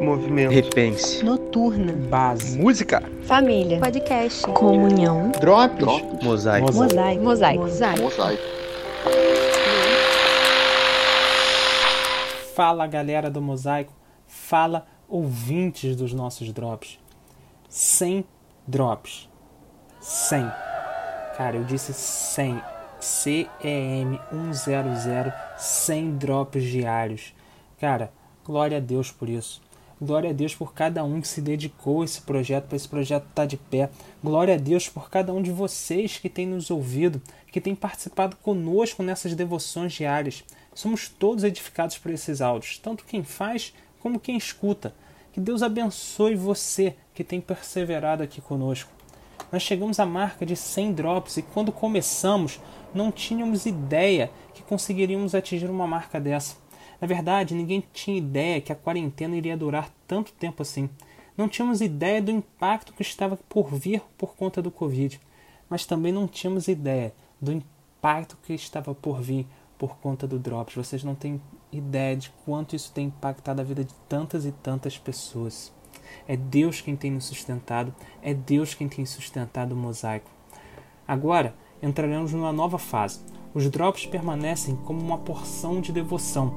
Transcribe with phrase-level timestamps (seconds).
[0.00, 0.52] Movimento.
[0.52, 1.24] Repense.
[1.24, 1.92] Noturna.
[1.92, 2.58] Base.
[2.58, 3.02] Música.
[3.24, 3.80] Família.
[3.80, 4.42] Podcast.
[4.52, 5.32] Comunhão.
[5.40, 5.84] Drops.
[6.22, 6.72] Mosaico.
[6.72, 7.22] Mosaico.
[7.22, 8.02] Mosaico.
[8.02, 8.42] Mosaico.
[12.54, 13.92] Fala galera do Mosaico,
[14.26, 16.98] fala ouvintes dos nossos drops.
[17.68, 18.24] 100
[18.66, 19.28] drops.
[20.00, 20.50] 100.
[21.36, 22.62] Cara, eu disse 100.
[22.98, 24.18] CEM
[24.52, 27.34] 100, 100 drops diários.
[27.78, 28.10] Cara,
[28.44, 29.60] glória a Deus por isso.
[30.00, 33.22] Glória a Deus por cada um que se dedicou a esse projeto, para esse projeto
[33.22, 33.88] estar tá de pé.
[34.22, 38.36] Glória a Deus por cada um de vocês que tem nos ouvido, que tem participado
[38.36, 40.44] conosco nessas devoções diárias.
[40.74, 44.94] Somos todos edificados por esses áudios, tanto quem faz como quem escuta.
[45.32, 48.90] Que Deus abençoe você que tem perseverado aqui conosco.
[49.50, 52.60] Nós chegamos à marca de 100 drops e quando começamos
[52.92, 56.56] não tínhamos ideia que conseguiríamos atingir uma marca dessa.
[57.00, 60.88] Na verdade, ninguém tinha ideia que a quarentena iria durar tanto tempo assim.
[61.36, 65.20] Não tínhamos ideia do impacto que estava por vir por conta do Covid,
[65.68, 70.74] mas também não tínhamos ideia do impacto que estava por vir por conta do Drops.
[70.74, 74.96] Vocês não têm ideia de quanto isso tem impactado a vida de tantas e tantas
[74.96, 75.72] pessoas.
[76.26, 80.30] É Deus quem tem nos sustentado, é Deus quem tem sustentado o mosaico.
[81.06, 83.20] Agora entraremos numa nova fase.
[83.52, 86.56] Os drops permanecem como uma porção de devoção,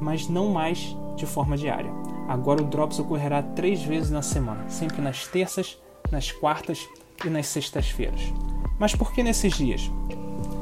[0.00, 1.90] mas não mais de forma diária.
[2.28, 5.78] Agora o Drops ocorrerá três vezes na semana, sempre nas terças,
[6.10, 6.88] nas quartas
[7.24, 8.32] e nas sextas-feiras.
[8.78, 9.90] Mas por que nesses dias?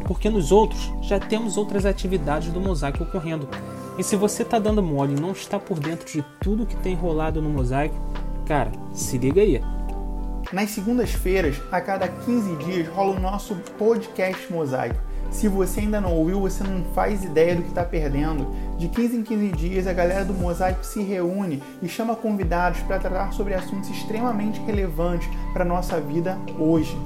[0.07, 3.49] Porque nos outros já temos outras atividades do mosaico ocorrendo.
[3.99, 6.95] E se você está dando mole e não está por dentro de tudo que tem
[6.95, 7.97] rolado no mosaico,
[8.47, 9.63] cara, se liga aí.
[10.53, 15.01] Nas segundas-feiras, a cada 15 dias, rola o nosso podcast Mosaico
[15.33, 18.47] se você ainda não ouviu, você não faz ideia do que está perdendo.
[18.79, 22.99] De 15 em 15 dias, a galera do Mosaico se reúne e chama convidados para
[22.99, 26.97] tratar sobre assuntos extremamente relevantes para a nossa vida hoje.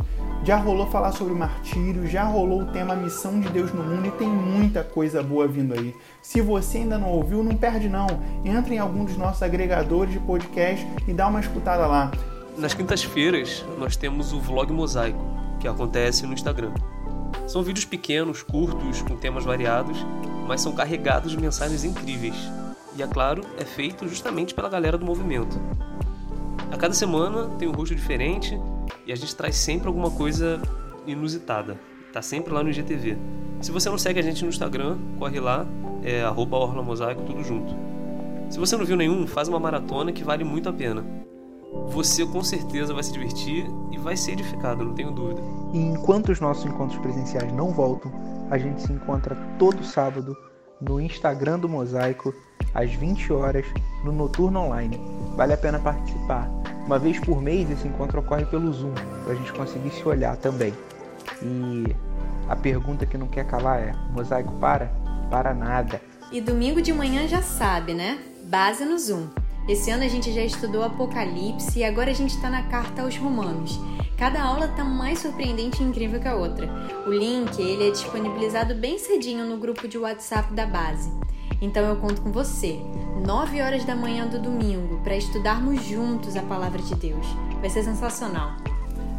[0.42, 4.10] Já rolou falar sobre martírio, já rolou o tema Missão de Deus no Mundo e
[4.12, 5.94] tem muita coisa boa vindo aí.
[6.20, 8.06] Se você ainda não ouviu, não perde não.
[8.44, 12.10] Entra em algum dos nossos agregadores de podcast e dá uma escutada lá.
[12.58, 15.24] Nas quintas-feiras, nós temos o Vlog Mosaico,
[15.60, 16.72] que acontece no Instagram.
[17.46, 19.96] São vídeos pequenos, curtos, com temas variados,
[20.46, 22.34] mas são carregados de mensagens incríveis.
[22.96, 25.60] E é claro, é feito justamente pela galera do movimento.
[26.72, 28.58] A cada semana tem um rosto diferente
[29.06, 30.60] e a gente traz sempre alguma coisa
[31.06, 31.78] inusitada.
[32.12, 33.16] Tá sempre lá no IGTV.
[33.60, 35.66] Se você não segue a gente no Instagram, corre lá,
[36.02, 36.58] é arroba
[37.26, 37.74] tudo junto.
[38.50, 41.04] Se você não viu nenhum, faz uma maratona que vale muito a pena.
[41.88, 45.40] Você com certeza vai se divertir e vai ser edificado, não tenho dúvida.
[45.72, 48.12] E enquanto os nossos encontros presenciais não voltam,
[48.50, 50.36] a gente se encontra todo sábado
[50.80, 52.34] no Instagram do Mosaico,
[52.74, 53.64] às 20 horas,
[54.04, 55.00] no Noturno Online.
[55.34, 56.48] Vale a pena participar.
[56.84, 58.92] Uma vez por mês esse encontro ocorre pelo Zoom,
[59.24, 60.72] para a gente conseguir se olhar também.
[61.42, 61.96] E
[62.48, 64.92] a pergunta que não quer calar é: Mosaico para?
[65.30, 66.00] Para nada.
[66.30, 68.18] E domingo de manhã já sabe, né?
[68.44, 69.26] Base no Zoom.
[69.68, 73.16] Esse ano a gente já estudou Apocalipse e agora a gente está na carta aos
[73.16, 73.80] Romanos.
[74.16, 76.70] Cada aula está mais surpreendente e incrível que a outra.
[77.04, 81.10] O link ele é disponibilizado bem cedinho no grupo de WhatsApp da base.
[81.60, 82.78] Então eu conto com você,
[83.26, 87.26] 9 horas da manhã do domingo, para estudarmos juntos a palavra de Deus.
[87.60, 88.52] Vai ser sensacional.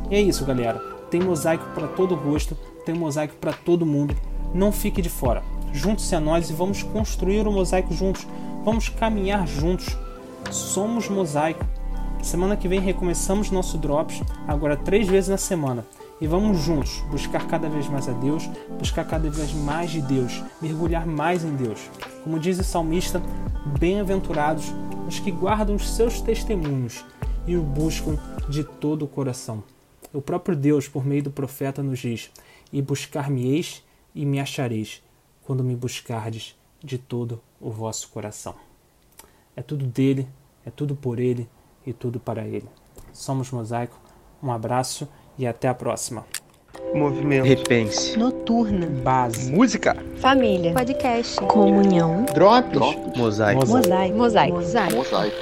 [0.09, 0.79] E é isso, galera.
[1.11, 4.15] Tem mosaico para todo gosto, tem mosaico para todo mundo.
[4.53, 5.43] Não fique de fora.
[5.73, 8.25] Junte-se a nós e vamos construir o mosaico juntos.
[8.63, 9.97] Vamos caminhar juntos
[10.51, 11.65] Somos Mosaico.
[12.23, 15.85] Semana que vem recomeçamos nosso Drops, agora três vezes na semana.
[16.19, 18.49] E vamos juntos buscar cada vez mais a Deus,
[18.79, 21.79] buscar cada vez mais de Deus, mergulhar mais em Deus.
[22.23, 23.21] Como diz o salmista,
[23.79, 24.65] bem-aventurados
[25.07, 27.05] os que guardam os seus testemunhos
[27.45, 28.17] e o buscam
[28.49, 29.63] de todo o coração.
[30.11, 32.31] O próprio Deus, por meio do profeta, nos diz:
[32.73, 33.83] E buscar-me-eis
[34.15, 35.03] e me achareis,
[35.43, 38.66] quando me buscardes de todo o vosso coração.
[39.57, 40.27] É tudo dele,
[40.63, 41.49] é tudo por ele
[41.83, 42.69] e tudo para ele.
[43.11, 43.99] Somos Mosaico.
[44.41, 46.23] Um abraço e até a próxima.
[46.93, 47.45] Movimento.
[47.45, 48.17] Repense.
[48.19, 48.85] Noturna.
[48.85, 49.51] Base.
[49.51, 49.97] Música.
[50.17, 50.73] Família.
[50.73, 51.41] Podcast.
[51.47, 52.23] Comunhão.
[52.35, 52.77] Drops.
[53.17, 53.65] Mosaico.
[53.65, 54.17] Mosaico.
[54.17, 54.57] Mosaico.
[54.57, 54.95] Mosaico.
[54.95, 55.35] Mosaico.